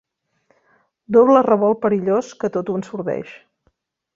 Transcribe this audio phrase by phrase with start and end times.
[1.17, 3.37] Doble revolt perillós que tot ho ensordeix.